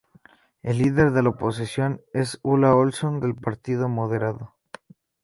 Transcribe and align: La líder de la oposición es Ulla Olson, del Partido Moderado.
La 0.63 0.73
líder 0.73 1.11
de 1.11 1.21
la 1.21 1.29
oposición 1.29 2.01
es 2.11 2.39
Ulla 2.41 2.73
Olson, 2.73 3.19
del 3.19 3.35
Partido 3.35 3.87
Moderado. 3.87 4.55